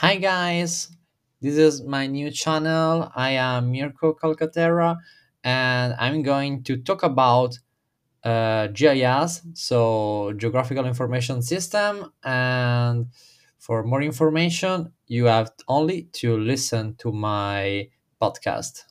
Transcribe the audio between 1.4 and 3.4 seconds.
this is my new channel. I